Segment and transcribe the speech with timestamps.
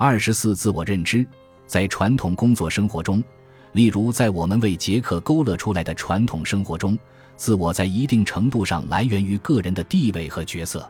[0.00, 1.26] 二十四、自我认知，
[1.66, 3.20] 在传统工作生活中，
[3.72, 6.96] 例如在我们为杰克勾勒出来的传统生活中，
[7.34, 10.88] 自我在一定程度上来源于个人的地位和角色。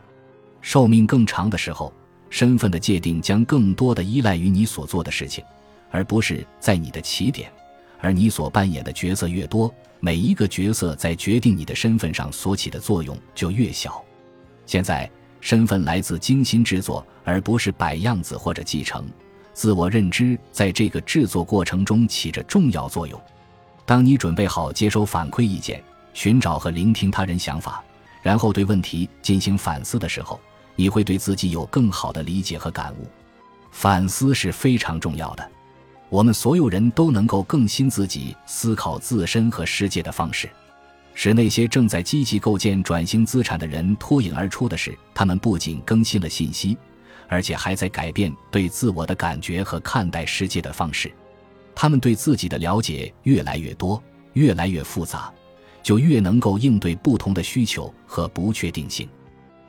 [0.61, 1.91] 寿命更长的时候，
[2.29, 5.43] 身份的界定将更多的依赖于你所做的事情，
[5.89, 7.51] 而不是在你的起点。
[7.99, 14.05] 而你所扮演的角色越多，每一个角色在决定你的身份上所起的作用就越小。
[14.67, 15.09] 现在，
[15.41, 19.05] 身份来自精心制作，而不是摆样子或者继承。
[19.53, 23.21] 自我认知在这个制作过程中起着重要作用。
[23.85, 27.83] 当你准备好接收反馈意见，寻找和聆听他人想法，
[28.21, 30.39] 然后对问题进行反思的时候，
[30.75, 33.07] 你会对自己有更好的理解和感悟。
[33.71, 35.51] 反思是非常重要的。
[36.09, 40.49] 我们所有人都能够更新自己思考自身和世界的方式，
[41.21, 46.77] 使那些正在积极构建转型资产的人脱颖而出的是，他们不仅更新了信息，
[47.27, 51.11] 而且还在改变对自我的感觉和看待世界的方式。
[51.75, 55.29] 他们对自己的了解越来越多，越来越复杂，
[55.83, 59.05] 就越能够应对不同的需求和不确定性。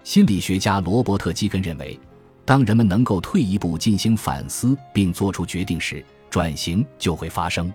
[0.05, 1.99] 心理学家罗伯特·基根认为，
[2.45, 7.75] 当人们能够退一步进行反思并做出决定时，转型就会发生。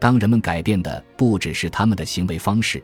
[0.00, 2.82] 当人们改变的不只是他们的行为方式，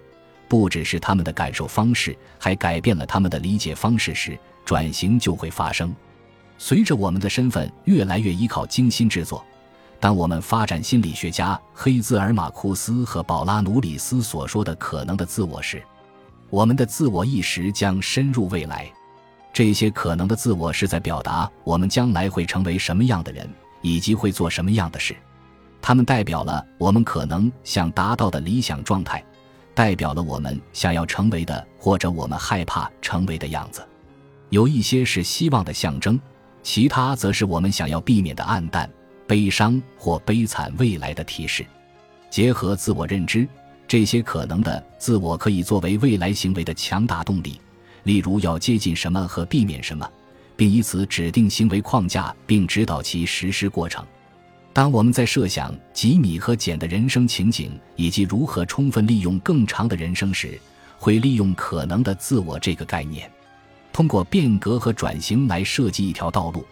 [0.51, 5.95] 不只是他们的感受方式，还改变了他们的理解方式时，转型就会发生。
[6.59, 9.45] 随着我们的身份越来越依靠精心制作，
[10.01, 15.81] 当我们发展心理学家黑兹尔马库斯和宝拉努里斯所说的可能的自我时，
[16.51, 18.91] 我们的自我意识将深入未来。
[19.53, 23.49] 这些可能的自我是在表达我们将来会成为什么样的人。
[23.83, 25.17] 以及会做什么样的事，
[25.81, 29.25] 它们代表了我们可能想达到的理想状态，
[29.81, 33.83] 代表了我们想要成为的或者我们害怕成为的样子。
[34.51, 36.21] 有一些是希望的象征，
[36.63, 38.87] 其他则是我们想要避免的暗淡、
[39.27, 41.65] 悲伤或悲惨未来的提示。
[42.29, 43.49] 结合自我认知，
[43.89, 47.59] 这些可能的自我可以作为未来行为的强大动力，
[48.03, 50.07] 例如要接近什么和避免什么。
[50.59, 54.05] 并以此指定行为框架，并指导其实施过程。
[54.73, 60.59] 当我们在设想吉米和简的人生情景以及如何充分利用更长的人生时，
[60.99, 63.31] 会利用可能的自我这个概念，
[63.93, 66.65] 通过变革和转型来设计一条道路。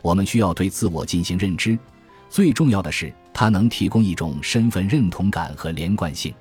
[0.00, 1.78] 我们需要对自我进行认知，
[2.30, 6.32] 最重要的是，它能提供一种身份认同感和连贯性。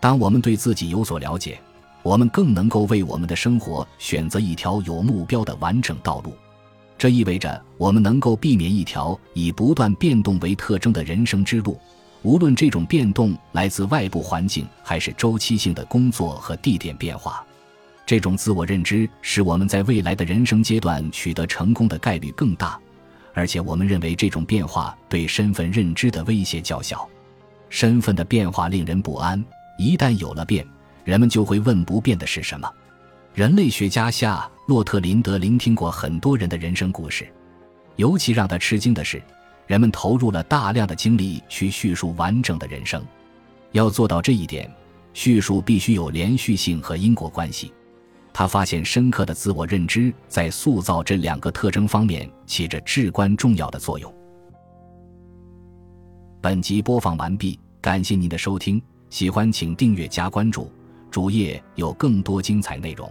[0.00, 1.58] 当我们对自己有所了解。
[2.04, 6.34] 我们更能够为我们的生活选择一条有目标的完整道路，
[7.02, 11.76] 这意味着我们能够避免一条以不断变动为特征的人生之路，
[12.22, 17.44] 无论这种变动来自外部环境还是周期性的工作和地点变化。
[18.06, 22.78] 这种自我认知使我们在未来的人生阶段取得成功的概率更大，
[23.34, 27.04] 而且我们认为这种变化对身份认知的威胁较小。
[27.68, 29.44] 身份的变化令人不安，
[29.76, 30.64] 一旦有了变。
[31.02, 32.72] 人们就会问：不变的是什么？
[33.34, 37.26] 人类学家夏洛特林德聆听过很多人的人生故事，
[37.96, 39.22] 尤其让他吃惊的是，
[39.66, 43.02] 人们投入了大量的精力去叙述完整的人生。
[43.70, 44.70] 要做到这一点，
[45.14, 47.72] 叙述必须有连续性和因果关系。
[48.34, 54.14] 他发现深刻的自我认知在塑造这两个特征方面起着至关重要的作用。
[56.42, 60.70] 本集播放完毕，感谢您的收听，喜欢请订阅加关注。
[61.10, 63.10] 主页有更多精彩内容。